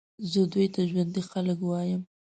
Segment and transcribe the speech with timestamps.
[0.31, 2.01] زه دوی ته ژوندي خلک وایم.